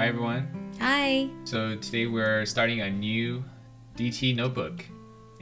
Hi, 0.00 0.06
everyone. 0.06 0.48
Hi. 0.80 1.28
So, 1.44 1.76
today 1.76 2.06
we're 2.06 2.46
starting 2.46 2.80
a 2.80 2.88
new 2.88 3.44
DT 3.98 4.34
notebook, 4.34 4.82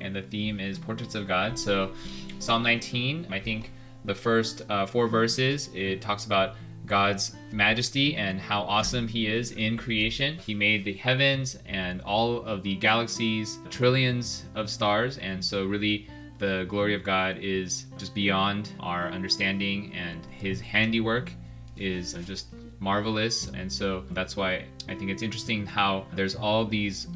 and 0.01 0.17
the 0.17 0.23
theme 0.23 0.59
is 0.59 0.81
Portraits 0.81 1.15
of 1.15 1.29
God. 1.29 1.57
So, 1.57 1.93
Psalm 2.41 2.65
19, 2.65 3.29
I 3.31 3.39
think 3.39 3.71
the 4.05 4.17
first 4.17 4.63
uh, 4.69 4.85
four 4.85 5.07
verses, 5.07 5.71
it 5.75 6.03
talks 6.03 6.27
about 6.27 6.57
God's 6.87 7.37
majesty 7.53 8.17
and 8.17 8.41
how 8.41 8.63
awesome 8.63 9.07
He 9.07 9.29
is 9.29 9.53
in 9.53 9.77
creation. 9.77 10.39
He 10.39 10.55
made 10.55 10.85
the 10.85 10.95
heavens 10.95 11.57
and 11.65 12.01
all 12.01 12.43
of 12.43 12.65
the 12.65 12.75
galaxies, 12.75 13.61
trillions 13.71 14.45
of 14.57 14.69
stars, 14.69 15.19
and 15.19 15.45
so 15.45 15.67
really 15.67 16.09
the 16.39 16.67
glory 16.69 16.97
of 16.97 17.05
God 17.05 17.39
is 17.41 17.87
just 17.97 18.13
beyond 18.13 18.73
our 18.81 19.07
understanding, 19.07 19.93
and 19.95 20.27
His 20.27 20.61
handiwork 20.61 21.31
is 21.77 22.15
just 22.25 22.49
marvelous. 22.81 23.49
And 23.49 23.73
so 23.73 24.05
that's 24.11 24.37
why 24.37 24.65
I 24.89 24.95
think 24.95 25.11
it's 25.11 25.23
interesting 25.23 25.67
how 25.67 26.07
there's 26.15 26.35
all 26.35 26.65
these 26.65 27.09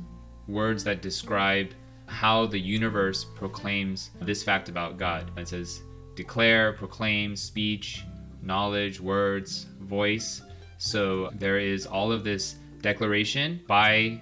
words 0.48 0.84
that 0.84 1.02
describe 1.02 1.70
how 2.06 2.46
the 2.46 2.58
universe 2.58 3.24
proclaims 3.24 4.10
this 4.20 4.42
fact 4.42 4.68
about 4.68 4.98
God. 4.98 5.30
It 5.38 5.48
says, 5.48 5.82
declare, 6.14 6.72
proclaim, 6.74 7.36
speech, 7.36 8.04
knowledge, 8.42 9.00
words, 9.00 9.66
voice. 9.80 10.42
So 10.78 11.30
there 11.34 11.58
is 11.58 11.86
all 11.86 12.12
of 12.12 12.24
this 12.24 12.56
declaration 12.80 13.60
by 13.66 14.20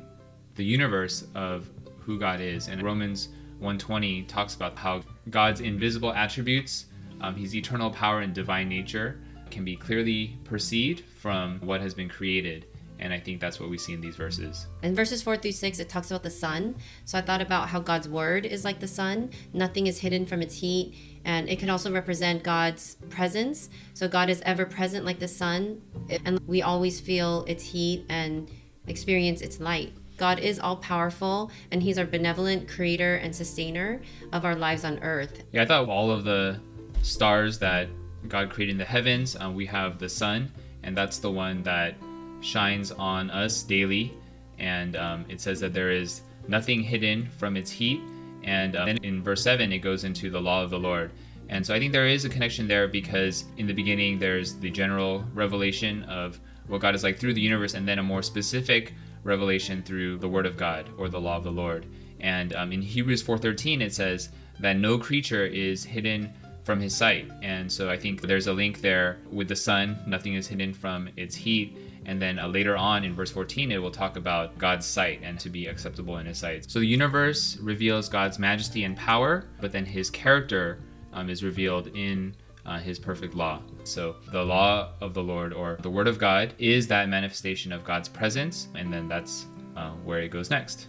the 0.55 0.65
universe 0.65 1.27
of 1.35 1.69
who 2.01 2.19
God 2.19 2.41
is. 2.41 2.69
And 2.69 2.83
Romans 2.83 3.29
120 3.59 4.23
talks 4.25 4.55
about 4.55 4.77
how 4.77 5.03
God's 5.29 5.61
invisible 5.61 6.13
attributes, 6.13 6.87
um, 7.21 7.35
his 7.35 7.55
eternal 7.55 7.91
power 7.91 8.21
and 8.21 8.35
divine 8.35 8.69
nature, 8.69 9.21
can 9.51 9.65
be 9.65 9.77
clearly 9.77 10.39
perceived 10.45 11.05
from 11.19 11.61
what 11.61 11.81
has 11.81 11.95
been 11.95 12.09
created. 12.09 12.67
And 12.99 13.15
I 13.15 13.19
think 13.19 13.41
that's 13.41 13.59
what 13.59 13.71
we 13.71 13.79
see 13.79 13.95
in 13.95 14.01
these 14.03 14.17
verses. 14.17 14.67
In 14.83 14.95
verses 14.95 15.23
4 15.23 15.39
through 15.39 15.53
6, 15.53 15.79
it 15.79 15.89
talks 15.89 16.11
about 16.11 16.23
the 16.23 16.31
sun. 16.31 16.77
So 17.07 17.17
I 17.17 17.23
thought 17.23 17.41
about 17.41 17.69
how 17.71 17.81
God's 17.81 18.09
word 18.09 18.45
is 18.45 18.63
like 18.63 18.79
the 18.79 18.87
sun, 18.87 19.31
nothing 19.55 19.87
is 19.87 20.01
hidden 20.01 20.27
from 20.27 20.43
its 20.43 20.57
heat. 20.57 20.95
And 21.25 21.49
it 21.49 21.59
can 21.59 21.71
also 21.71 21.91
represent 21.91 22.43
God's 22.43 22.97
presence. 23.09 23.71
So 23.95 24.07
God 24.07 24.29
is 24.29 24.43
ever 24.43 24.67
present 24.67 25.07
like 25.07 25.19
the 25.19 25.29
sun, 25.29 25.81
and 26.25 26.41
we 26.47 26.63
always 26.63 27.01
feel 27.01 27.45
its 27.47 27.65
heat 27.65 28.05
and 28.09 28.51
experience 28.87 29.41
its 29.41 29.61
light. 29.61 29.93
God 30.17 30.39
is 30.39 30.61
all 30.61 30.77
powerful, 30.77 31.51
and 31.71 31.83
He's 31.83 31.99
our 31.99 32.05
benevolent 32.05 32.69
creator 32.69 33.17
and 33.17 33.35
sustainer 33.35 34.03
of 34.35 34.45
our 34.45 34.55
lives 34.55 34.85
on 34.85 34.99
earth. 34.99 35.45
Yeah, 35.53 35.63
I 35.63 35.67
thought 35.67 35.89
all 35.89 36.11
of 36.11 36.25
the 36.25 36.61
stars 37.03 37.59
that 37.61 37.89
God 38.29 38.51
created 38.51 38.73
in 38.73 38.79
the 38.79 38.85
heavens, 38.85 39.37
um, 39.37 39.55
we 39.55 39.67
have 39.67 39.99
the 39.99 40.09
sun, 40.09 40.53
and 40.83 40.97
that's 40.97 41.19
the 41.19 41.31
one 41.31 41.63
that 41.63 41.95
shines 42.41 42.93
on 42.93 43.31
us 43.31 43.63
daily. 43.63 44.13
And 44.59 44.97
um, 44.97 45.25
it 45.29 45.41
says 45.41 45.61
that 45.61 45.73
there 45.73 45.91
is 45.91 46.23
nothing 46.49 46.83
hidden 46.83 47.29
from 47.39 47.57
its 47.57 47.71
heat. 47.71 48.01
And 48.43 48.77
um, 48.77 48.87
then 48.87 48.99
in 48.99 49.23
verse 49.23 49.43
7, 49.43 49.73
it 49.73 49.79
goes 49.79 50.05
into 50.05 50.31
the 50.31 50.41
law 50.41 50.63
of 50.63 50.71
the 50.71 50.79
Lord. 50.79 51.11
And 51.49 51.67
so 51.67 51.75
I 51.75 51.79
think 51.79 51.93
there 51.93 52.07
is 52.07 52.25
a 52.25 52.29
connection 52.29 52.69
there 52.69 52.87
because 52.87 53.45
in 53.57 53.67
the 53.67 53.73
beginning, 53.73 54.19
there's 54.19 54.55
the 54.55 54.71
general 54.71 55.25
revelation 55.35 56.05
of 56.05 56.41
what 56.69 56.81
God 56.81 56.95
is 56.95 57.03
like 57.03 57.19
through 57.19 57.35
the 57.35 57.41
universe, 57.41 57.75
and 57.75 57.87
then 57.87 57.99
a 57.99 58.03
more 58.03 58.23
specific 58.23 58.95
revelation 59.25 59.83
through 59.83 60.19
the 60.19 60.29
Word 60.29 60.47
of 60.47 60.57
God 60.57 60.89
or 60.97 61.09
the 61.09 61.21
law 61.21 61.37
of 61.37 61.45
the 61.45 61.51
Lord. 61.51 61.87
And 62.21 62.55
um, 62.55 62.73
in 62.73 62.83
Hebrews 62.83 63.23
4:13, 63.23 63.81
it 63.81 63.93
says 63.93 64.29
that 64.61 64.77
no 64.77 64.99
creature 64.99 65.45
is 65.45 65.85
hidden 65.85 66.33
from 66.65 66.81
His 66.81 66.95
sight. 66.95 67.31
And 67.43 67.71
so 67.71 67.91
I 67.91 67.97
think 67.97 68.21
there's 68.21 68.47
a 68.47 68.53
link 68.53 68.81
there 68.81 69.19
with 69.31 69.49
the 69.49 69.57
sun. 69.57 69.99
Nothing 70.07 70.35
is 70.35 70.47
hidden 70.47 70.73
from 70.73 71.09
its 71.17 71.35
heat. 71.35 71.77
And 72.07 72.21
then 72.21 72.39
uh, 72.39 72.49
later 72.49 72.77
on 72.77 73.05
in 73.05 73.15
verse 73.15 73.31
14, 73.31 73.71
it 73.71 73.79
will 73.79 73.91
talk 73.91 74.17
about 74.17 74.59
God's 74.59 74.87
sight 74.87 75.21
and 75.23 75.39
to 75.41 75.51
be 75.51 75.67
acceptable 75.67 76.19
in 76.19 76.27
His 76.27 76.39
sight. 76.39 76.71
So 76.71 76.79
the 76.79 76.87
universe 76.87 77.57
reveals 77.59 78.09
God's 78.09 78.39
majesty 78.39 78.85
and 78.85 78.97
power, 78.97 79.47
but 79.61 79.73
then 79.73 79.85
His 79.85 80.11
character 80.11 80.81
um, 81.13 81.29
is 81.29 81.43
revealed 81.45 81.89
in 81.89 82.35
uh, 82.65 82.79
His 82.79 82.99
perfect 82.99 83.35
law. 83.35 83.63
So 83.85 84.17
the 84.33 84.45
law 84.45 84.93
of 85.01 85.15
the 85.15 85.23
Lord 85.23 85.53
or 85.53 85.79
the 85.83 85.91
Word 85.91 86.09
of 86.09 86.19
God 86.19 86.55
is 86.59 86.87
that 86.89 87.09
manifestation 87.09 87.73
of 87.73 87.85
God's 87.85 88.09
presence, 88.09 88.69
and 88.75 88.93
then 88.93 89.09
that's 89.09 89.47
uh, 89.77 89.91
where 90.05 90.21
it 90.21 90.29
goes 90.29 90.51
next. 90.51 90.89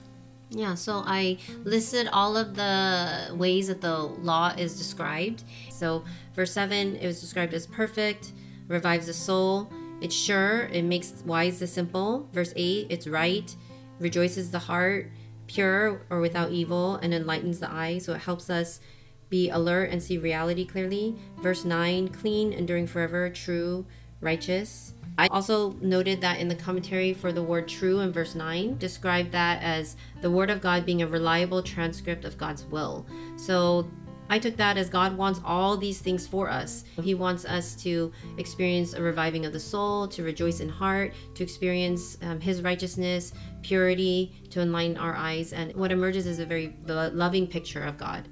Yeah, 0.53 0.75
so 0.75 1.01
I 1.05 1.37
listed 1.63 2.09
all 2.11 2.35
of 2.35 2.55
the 2.55 3.33
ways 3.33 3.67
that 3.67 3.79
the 3.79 3.97
law 3.97 4.49
is 4.57 4.77
described. 4.77 5.43
So, 5.69 6.03
verse 6.35 6.51
7, 6.51 6.97
it 6.97 7.07
was 7.07 7.21
described 7.21 7.53
as 7.53 7.65
perfect, 7.65 8.33
revives 8.67 9.05
the 9.05 9.13
soul, 9.13 9.71
it's 10.01 10.15
sure, 10.15 10.63
it 10.73 10.83
makes 10.83 11.23
wise 11.25 11.59
the 11.59 11.67
simple. 11.67 12.27
Verse 12.33 12.51
8, 12.55 12.87
it's 12.89 13.07
right, 13.07 13.55
rejoices 13.99 14.51
the 14.51 14.59
heart, 14.59 15.09
pure 15.47 16.05
or 16.09 16.19
without 16.19 16.51
evil, 16.51 16.95
and 16.95 17.13
enlightens 17.13 17.59
the 17.59 17.71
eye. 17.71 17.97
So, 17.99 18.13
it 18.13 18.19
helps 18.19 18.49
us 18.49 18.81
be 19.29 19.49
alert 19.49 19.89
and 19.89 20.03
see 20.03 20.17
reality 20.17 20.65
clearly. 20.65 21.15
Verse 21.41 21.63
9, 21.63 22.09
clean, 22.09 22.51
enduring 22.51 22.87
forever, 22.87 23.29
true, 23.29 23.85
righteous. 24.19 24.93
I 25.17 25.27
also 25.27 25.73
noted 25.81 26.21
that 26.21 26.39
in 26.39 26.47
the 26.47 26.55
commentary 26.55 27.13
for 27.13 27.31
the 27.31 27.43
word 27.43 27.67
true 27.67 27.99
in 27.99 28.11
verse 28.11 28.35
9, 28.35 28.77
described 28.77 29.31
that 29.33 29.61
as 29.61 29.95
the 30.21 30.31
word 30.31 30.49
of 30.49 30.61
God 30.61 30.85
being 30.85 31.01
a 31.01 31.07
reliable 31.07 31.61
transcript 31.61 32.25
of 32.25 32.37
God's 32.37 32.63
will. 32.65 33.05
So 33.35 33.89
I 34.31 34.39
took 34.39 34.55
that 34.55 34.77
as 34.77 34.89
God 34.89 35.17
wants 35.17 35.41
all 35.43 35.75
these 35.75 35.99
things 35.99 36.25
for 36.25 36.49
us. 36.49 36.85
He 37.01 37.15
wants 37.15 37.43
us 37.43 37.75
to 37.83 38.13
experience 38.37 38.93
a 38.93 39.01
reviving 39.01 39.45
of 39.45 39.51
the 39.51 39.59
soul, 39.59 40.07
to 40.07 40.23
rejoice 40.23 40.61
in 40.61 40.69
heart, 40.69 41.13
to 41.35 41.43
experience 41.43 42.17
um, 42.21 42.39
His 42.39 42.61
righteousness, 42.61 43.33
purity, 43.61 44.33
to 44.49 44.61
enlighten 44.61 44.95
our 44.95 45.15
eyes. 45.17 45.51
And 45.51 45.75
what 45.75 45.91
emerges 45.91 46.27
is 46.27 46.39
a 46.39 46.45
very 46.45 46.77
loving 46.85 47.45
picture 47.45 47.83
of 47.83 47.97
God. 47.97 48.29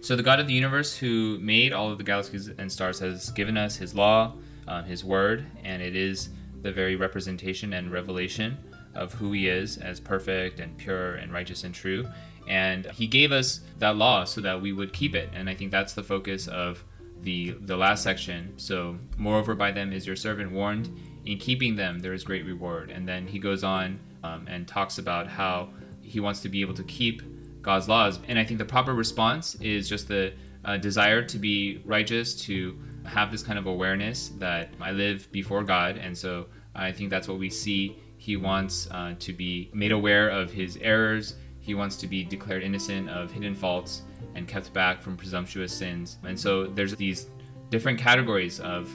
So, 0.00 0.16
the 0.16 0.22
God 0.22 0.40
of 0.40 0.46
the 0.46 0.54
universe 0.54 0.96
who 0.96 1.38
made 1.40 1.74
all 1.74 1.90
of 1.90 1.98
the 1.98 2.04
galaxies 2.04 2.48
and 2.48 2.72
stars 2.72 2.98
has 3.00 3.28
given 3.30 3.58
us 3.58 3.76
His 3.76 3.94
law, 3.94 4.32
um, 4.68 4.84
His 4.84 5.04
word, 5.04 5.46
and 5.62 5.82
it 5.82 5.96
is 5.96 6.30
the 6.62 6.72
very 6.72 6.96
representation 6.96 7.74
and 7.74 7.92
revelation 7.92 8.56
of 8.94 9.12
who 9.12 9.32
He 9.32 9.48
is 9.48 9.78
as 9.78 10.00
perfect 10.00 10.60
and 10.60 10.76
pure 10.78 11.16
and 11.16 11.32
righteous 11.32 11.64
and 11.64 11.74
true. 11.74 12.06
And 12.48 12.86
He 12.86 13.06
gave 13.06 13.32
us 13.32 13.60
that 13.78 13.96
law 13.96 14.24
so 14.24 14.40
that 14.40 14.60
we 14.60 14.72
would 14.72 14.92
keep 14.92 15.14
it. 15.14 15.30
And 15.34 15.48
I 15.48 15.54
think 15.54 15.70
that's 15.70 15.92
the 15.92 16.02
focus 16.02 16.48
of 16.48 16.84
the 17.22 17.52
the 17.62 17.76
last 17.76 18.02
section. 18.02 18.52
So, 18.56 18.98
moreover, 19.16 19.54
by 19.54 19.72
them 19.72 19.92
is 19.92 20.06
your 20.06 20.16
servant 20.16 20.52
warned. 20.52 20.90
In 21.24 21.38
keeping 21.38 21.74
them, 21.74 22.00
there 22.00 22.12
is 22.12 22.22
great 22.22 22.44
reward. 22.44 22.90
And 22.90 23.08
then 23.08 23.26
He 23.26 23.38
goes 23.38 23.64
on 23.64 23.98
um, 24.22 24.46
and 24.48 24.68
talks 24.68 24.98
about 24.98 25.26
how 25.26 25.70
He 26.02 26.20
wants 26.20 26.40
to 26.40 26.48
be 26.48 26.60
able 26.60 26.74
to 26.74 26.84
keep 26.84 27.22
God's 27.62 27.88
laws. 27.88 28.20
And 28.28 28.38
I 28.38 28.44
think 28.44 28.58
the 28.58 28.64
proper 28.64 28.94
response 28.94 29.54
is 29.56 29.88
just 29.88 30.06
the 30.08 30.34
uh, 30.64 30.76
desire 30.76 31.22
to 31.22 31.38
be 31.38 31.82
righteous, 31.84 32.34
to 32.46 32.78
have 33.04 33.30
this 33.30 33.42
kind 33.42 33.58
of 33.58 33.66
awareness 33.66 34.30
that 34.38 34.70
I 34.80 34.90
live 34.92 35.30
before 35.32 35.62
God. 35.62 35.98
And 35.98 36.16
so 36.16 36.46
I 36.74 36.92
think 36.92 37.10
that's 37.10 37.28
what 37.28 37.38
we 37.38 37.50
see. 37.50 37.96
He 38.16 38.36
wants 38.36 38.88
uh, 38.90 39.14
to 39.18 39.32
be 39.32 39.70
made 39.74 39.92
aware 39.92 40.28
of 40.30 40.50
his 40.50 40.78
errors. 40.80 41.36
He 41.60 41.74
wants 41.74 41.96
to 41.96 42.06
be 42.06 42.24
declared 42.24 42.62
innocent 42.62 43.08
of 43.10 43.30
hidden 43.30 43.54
faults 43.54 44.02
and 44.34 44.48
kept 44.48 44.72
back 44.72 45.02
from 45.02 45.16
presumptuous 45.16 45.72
sins. 45.72 46.18
And 46.24 46.38
so 46.38 46.66
there's 46.66 46.94
these 46.96 47.26
different 47.70 47.98
categories 47.98 48.60
of 48.60 48.90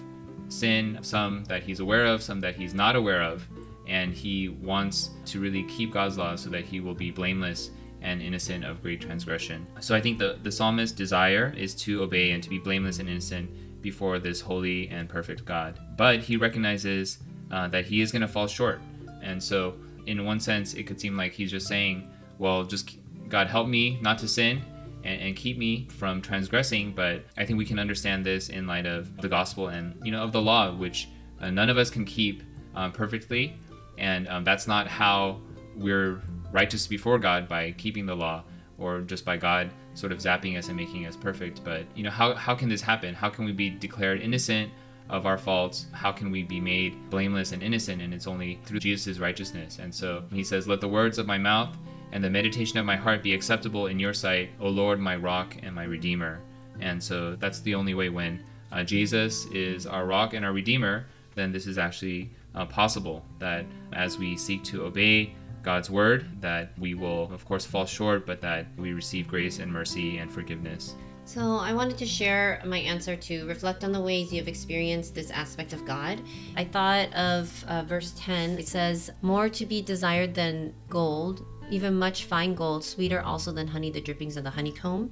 sin, 0.50 1.00
some 1.02 1.44
that 1.46 1.64
he's 1.64 1.80
aware 1.80 2.06
of, 2.06 2.22
some 2.22 2.40
that 2.42 2.56
he's 2.56 2.74
not 2.74 2.96
aware 2.96 3.22
of. 3.22 3.48
And 3.88 4.14
he 4.14 4.50
wants 4.50 5.12
to 5.25 5.40
really 5.40 5.64
keep 5.64 5.94
God's 5.94 6.18
law 6.18 6.36
so 6.36 6.50
that 6.50 6.66
he 6.66 6.80
will 6.80 6.94
be 6.94 7.12
blameless 7.12 7.72
and 8.02 8.22
innocent 8.22 8.64
of 8.64 8.81
great 8.81 9.02
transgression. 9.02 9.66
So 9.80 9.96
I 9.96 10.02
think 10.02 10.19
the, 10.19 10.40
the 10.42 10.52
psalmist's 10.52 10.96
desire 10.96 11.53
is 11.58 11.75
to 11.75 12.03
obey 12.03 12.31
and 12.31 12.42
to 12.44 12.50
be 12.50 12.59
blameless 12.59 13.00
and 13.00 13.09
innocent 13.09 13.50
before 13.82 14.20
this 14.20 14.42
holy 14.42 14.90
and 14.90 15.08
perfect 15.08 15.46
God. 15.46 15.80
But 15.98 16.20
he 16.20 16.38
recognizes 16.38 17.20
uh, 17.52 17.68
that 17.70 17.86
he 17.86 18.02
is 18.02 18.12
going 18.12 18.22
to 18.22 18.28
fall 18.28 18.48
short. 18.48 18.81
And 19.22 19.42
so, 19.42 19.76
in 20.06 20.26
one 20.26 20.40
sense, 20.40 20.74
it 20.74 20.84
could 20.84 21.00
seem 21.00 21.18
like 21.18 21.34
he's 21.34 21.52
just 21.52 21.68
saying, 21.68 22.10
well, 22.38 22.64
just 22.64 22.98
God 23.28 23.48
help 23.48 23.68
me 23.68 24.00
not 24.02 24.18
to 24.20 24.28
sin 24.28 24.62
and, 25.04 25.22
and, 25.22 25.36
keep 25.36 25.58
me 25.58 25.88
from 25.90 26.22
transgressing. 26.22 26.94
But 26.94 27.26
I 27.38 27.46
think 27.46 27.58
we 27.58 27.66
can 27.66 27.80
understand 27.80 28.26
this 28.26 28.50
in 28.50 28.66
light 28.66 28.86
of 28.86 29.16
the 29.22 29.30
gospel 29.30 29.68
and, 29.68 29.96
you 30.04 30.12
know, 30.12 30.24
of 30.24 30.32
the 30.32 30.42
law, 30.42 30.74
which 30.74 31.10
uh, 31.40 31.50
none 31.50 31.70
of 31.70 31.78
us 31.78 31.90
can 31.90 32.06
keep 32.06 32.44
um, 32.75 32.92
perfectly. 32.92 33.56
And 33.98 34.28
um, 34.30 34.44
that's 34.44 34.68
not 34.68 34.88
how 34.88 35.42
we're 35.75 36.22
righteous 36.52 36.88
before 36.88 37.20
God 37.20 37.48
by 37.48 37.72
keeping 37.74 38.06
the 38.06 38.16
law 38.16 38.44
or 38.80 39.02
just 39.02 39.26
by 39.26 39.38
God 39.38 39.72
sort 39.94 40.12
of 40.12 40.20
zapping 40.20 40.58
us 40.58 40.68
and 40.68 40.78
making 40.78 41.06
us 41.06 41.16
perfect. 41.16 41.64
But, 41.64 41.86
you 41.96 42.04
know, 42.04 42.10
how, 42.10 42.34
how 42.34 42.56
can 42.56 42.70
this 42.70 42.81
happen? 42.81 43.14
How 43.14 43.30
can 43.30 43.46
we 43.46 43.52
be 43.52 43.70
declared 43.70 44.22
innocent 44.22 44.72
of 45.10 45.26
our 45.26 45.38
faults? 45.38 45.88
How 45.92 46.12
can 46.12 46.31
we 46.31 46.44
be 46.44 46.60
made 46.60 47.10
blameless 47.10 47.52
and 47.52 47.62
innocent? 47.62 48.02
And 48.02 48.14
it's 48.14 48.28
only 48.28 48.60
through 48.66 48.80
Jesus' 48.80 49.20
righteousness. 49.20 49.80
And 49.80 49.94
so 49.94 50.24
he 50.31 50.44
says, 50.44 50.68
Let 50.68 50.81
the 50.81 50.88
words 50.88 51.18
of 51.18 51.28
my 51.28 51.38
mouth 51.38 51.76
and 52.12 52.24
the 52.24 52.30
meditation 52.30 52.80
of 52.80 52.86
my 52.86 52.96
heart 52.96 53.22
be 53.22 53.34
acceptable 53.34 53.88
in 53.88 54.00
your 54.00 54.14
sight, 54.14 54.50
O 54.60 54.68
Lord, 54.68 55.00
my 55.00 55.16
rock 55.16 55.56
and 55.62 55.75
my 55.75 55.84
redeemer. 55.84 56.42
And 56.80 57.02
so 57.02 57.36
that's 57.36 57.60
the 57.60 57.75
only 57.75 57.94
way 57.94 58.10
when 58.10 58.44
uh, 58.72 58.84
Jesus 58.84 59.46
is 59.48 59.86
our 59.86 60.06
rock 60.06 60.34
and 60.34 60.46
our 60.46 60.54
redeemer, 60.54 61.06
then 61.36 61.52
this 61.52 61.68
is 61.68 61.78
actually 61.78 62.30
uh, 62.56 62.66
possible. 62.66 63.24
That 63.40 63.66
as 63.94 64.18
we 64.18 64.38
seek 64.38 64.64
to 64.66 64.86
obey 64.86 65.36
God's 65.64 65.90
word, 65.90 66.42
that 66.42 66.72
we 66.78 66.94
will, 66.94 67.32
of 67.34 67.46
course, 67.46 67.66
fall 67.66 67.86
short, 67.86 68.26
but 68.26 68.42
that 68.42 68.68
we 68.78 68.94
receive 68.94 69.28
grace 69.28 69.60
and 69.60 69.72
mercy 69.72 70.18
and 70.18 70.32
forgiveness. 70.32 70.96
So, 71.26 71.58
I 71.58 71.74
wanted 71.74 71.98
to 72.00 72.08
share 72.08 72.62
my 72.66 72.80
answer 72.80 73.16
to 73.16 73.46
reflect 73.46 73.84
on 73.84 73.92
the 73.92 74.02
ways 74.02 74.32
you 74.32 74.40
have 74.40 74.48
experienced 74.48 75.14
this 75.14 75.30
aspect 75.30 75.74
of 75.74 75.86
God. 75.86 76.22
I 76.58 76.64
thought 76.64 77.14
of 77.14 77.64
uh, 77.68 77.84
verse 77.84 78.14
10. 78.18 78.58
It 78.58 78.68
says, 78.68 79.12
More 79.22 79.48
to 79.50 79.66
be 79.66 79.82
desired 79.82 80.34
than 80.34 80.74
gold, 80.90 81.46
even 81.70 82.00
much 82.00 82.26
fine 82.26 82.56
gold, 82.56 82.84
sweeter 82.84 83.22
also 83.22 83.52
than 83.52 83.68
honey, 83.68 83.92
the 83.92 84.02
drippings 84.02 84.38
of 84.38 84.44
the 84.44 84.50
honeycomb 84.50 85.12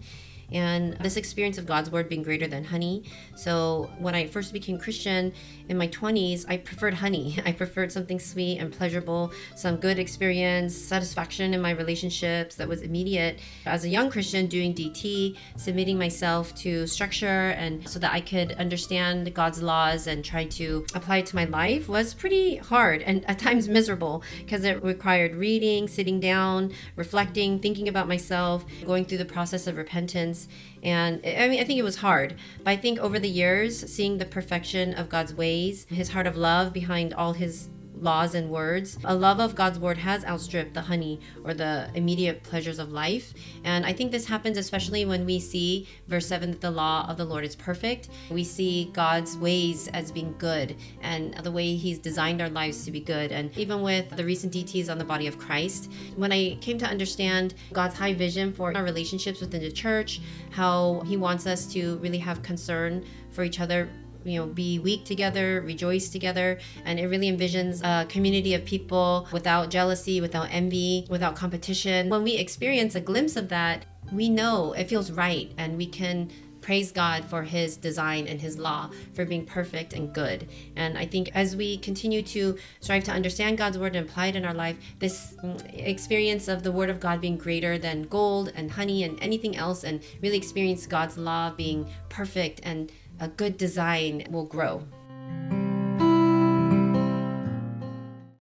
and 0.52 0.94
this 1.00 1.18
experience 1.18 1.58
of 1.58 1.66
God's 1.66 1.92
word 1.92 2.08
being 2.08 2.24
greater 2.24 2.48
than 2.48 2.64
honey. 2.64 3.04
So 3.36 3.92
when 4.00 4.16
I 4.16 4.28
first 4.28 4.54
became 4.54 4.80
Christian 4.80 5.34
in 5.68 5.78
my 5.78 5.88
20s, 5.90 6.46
I 6.48 6.58
preferred 6.58 6.96
honey. 6.96 7.38
I 7.46 7.52
preferred 7.52 7.92
something 7.92 8.20
sweet 8.20 8.60
and 8.60 8.72
pleasurable, 8.72 9.32
some 9.56 9.78
good 9.78 10.00
experience, 10.00 10.76
satisfaction 10.76 11.54
in 11.54 11.62
my 11.62 11.72
relationships 11.72 12.56
that 12.56 12.68
was 12.68 12.82
immediate. 12.82 13.40
As 13.66 13.84
a 13.84 13.90
young 13.90 14.10
Christian 14.10 14.48
doing 14.48 14.74
DT, 14.74 15.38
submitting 15.58 15.98
myself 15.98 16.56
to 16.56 16.88
structure 16.88 17.50
and 17.58 17.88
so 17.88 18.00
that 18.00 18.14
I 18.14 18.22
could 18.22 18.54
understand 18.54 19.34
God's 19.34 19.62
laws 19.62 20.08
and 20.08 20.24
try 20.24 20.46
to 20.46 20.86
apply 20.96 21.18
it 21.18 21.26
to 21.28 21.36
my 21.36 21.46
life 21.46 21.90
was 21.90 22.14
pretty 22.14 22.58
hard 22.58 23.02
and 23.02 23.26
at 23.30 23.40
times 23.40 23.68
miserable 23.68 24.24
because 24.40 24.64
it 24.64 24.82
required 24.84 25.36
reading, 25.36 25.88
sitting 25.88 26.20
down, 26.20 26.72
reflecting, 26.96 27.60
thinking 27.60 27.88
about 27.88 28.08
myself, 28.08 28.66
going 28.86 29.04
through 29.04 29.18
the 29.18 29.26
process 29.26 29.68
of 29.68 29.78
repentance 29.78 30.37
and 30.84 31.22
I 31.26 31.48
mean, 31.48 31.60
I 31.60 31.64
think 31.64 31.80
it 31.80 31.84
was 31.84 31.98
hard. 31.98 32.36
But 32.64 32.72
I 32.72 32.78
think 32.78 33.00
over 33.00 33.18
the 33.20 33.30
years, 33.30 33.80
seeing 33.92 34.18
the 34.18 34.26
perfection 34.26 34.94
of 34.94 35.10
God's 35.10 35.34
ways, 35.34 35.86
his 35.90 36.10
heart 36.10 36.28
of 36.28 36.38
love 36.38 36.74
behind 36.74 37.14
all 37.14 37.34
his 37.34 37.70
laws 38.02 38.36
and 38.36 38.50
words. 38.50 38.98
A 39.04 39.16
love 39.16 39.40
of 39.40 39.56
God's 39.56 39.80
word 39.80 39.98
has 39.98 40.24
outstripped 40.26 40.74
the 40.74 40.82
honey 40.82 41.20
or 41.44 41.54
the 41.54 41.90
immediate 41.94 42.44
pleasures 42.44 42.80
of 42.80 42.92
life. 42.92 43.34
And 43.64 43.86
I 43.86 43.94
think 43.94 44.12
this 44.12 44.26
happens 44.26 44.58
especially 44.58 45.06
when 45.06 45.26
we 45.26 45.40
see 45.40 45.88
verse 46.08 46.28
7 46.28 46.52
that 46.52 46.62
the 46.62 46.72
law 46.72 47.06
of 47.10 47.18
the 47.18 47.26
Lord 47.26 47.44
is 47.44 47.56
perfect. 47.56 48.10
We 48.30 48.44
see 48.44 48.90
God's 48.94 49.38
ways 49.38 49.88
as 49.90 50.12
being 50.12 50.36
good 50.38 50.76
and 51.02 51.34
the 51.36 51.52
way 51.52 51.76
he's 51.76 52.00
designed 52.00 52.42
our 52.42 52.50
lives 52.50 52.86
to 52.86 52.92
be 52.92 53.00
good. 53.00 53.32
And 53.32 53.56
even 53.58 53.82
with 53.82 54.10
the 54.10 54.24
recent 54.26 54.54
DTs 54.54 54.90
on 54.90 54.98
the 54.98 55.06
body 55.06 55.28
of 55.28 55.38
Christ, 55.38 55.92
when 56.16 56.32
I 56.32 56.56
came 56.62 56.78
to 56.80 56.86
understand 56.86 57.54
God's 57.74 57.96
high 57.96 58.14
vision 58.14 58.54
for 58.54 58.76
our 58.76 58.84
relationships 58.84 59.42
within 59.42 59.62
the 59.62 59.72
church, 59.72 60.22
how 60.52 61.02
he 61.06 61.18
wants 61.18 61.46
us 61.46 61.66
to 61.74 61.98
really 61.98 62.18
have 62.20 62.42
concern 62.42 63.06
for 63.32 63.44
each 63.44 63.60
other 63.60 63.90
you 64.28 64.40
know 64.40 64.48
be 64.48 64.80
weak 64.80 65.06
together 65.06 65.62
rejoice 65.62 66.10
together 66.10 66.60
and 66.86 67.00
it 67.00 67.08
really 67.08 67.32
envisions 67.32 67.82
a 67.84 68.06
community 68.08 68.54
of 68.54 68.64
people 68.66 69.28
without 69.32 69.70
jealousy 69.70 70.22
without 70.22 70.48
envy 70.52 71.06
without 71.10 71.36
competition 71.36 72.10
when 72.10 72.24
we 72.24 72.36
experience 72.36 72.96
a 72.96 73.02
glimpse 73.02 73.36
of 73.36 73.50
that 73.50 73.86
we 74.12 74.30
know 74.30 74.74
it 74.74 74.86
feels 74.86 75.12
right 75.12 75.52
and 75.58 75.78
we 75.78 75.86
can 75.86 76.30
praise 76.68 76.92
God 76.92 77.24
for 77.24 77.44
His 77.44 77.78
design 77.78 78.28
and 78.28 78.42
His 78.42 78.58
law 78.58 78.90
for 79.14 79.24
being 79.24 79.46
perfect 79.46 79.94
and 79.94 80.14
good. 80.14 80.50
And 80.76 80.98
I 80.98 81.06
think 81.06 81.32
as 81.34 81.56
we 81.56 81.78
continue 81.78 82.22
to 82.24 82.58
strive 82.82 83.06
to 83.06 83.12
understand 83.12 83.58
God's 83.58 83.78
word 83.78 83.96
and 83.96 84.06
apply 84.06 84.28
it 84.28 84.36
in 84.36 84.44
our 84.44 84.54
life, 84.54 84.76
this 85.00 85.38
mm, 85.42 85.64
experience 85.74 86.50
of 86.50 86.64
the 86.64 86.72
word 86.74 86.90
of 86.90 87.00
God 87.00 87.22
being 87.22 87.38
greater 87.38 87.78
than 87.78 88.04
gold 88.04 88.52
and 88.54 88.70
honey 88.70 89.04
and 89.04 89.18
anything 89.22 89.56
else, 89.56 89.86
and 89.86 90.04
really 90.22 90.36
experience 90.36 90.86
God's 90.86 91.18
law 91.18 91.52
being 91.52 91.88
perfect 92.10 92.60
and 92.64 92.92
a 93.20 93.28
good 93.28 93.58
design 93.58 94.26
will 94.30 94.46
grow. 94.46 94.84